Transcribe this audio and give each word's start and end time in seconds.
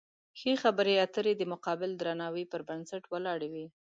ښې 0.39 0.53
خبرې 0.63 0.93
اترې 1.05 1.33
د 1.37 1.41
متقابل 1.51 1.91
درناوي 1.95 2.45
پر 2.51 2.61
بنسټ 2.69 3.03
ولاړې 3.13 3.49
وي. 3.53 3.65